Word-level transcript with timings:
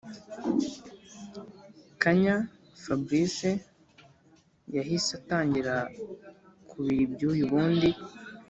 kanya 2.01 2.35
fabric 2.83 3.35
yahise 4.75 5.09
atangira 5.19 5.75
kubira 6.69 7.01
ibyuya 7.05 7.43
ubundi 7.47 7.89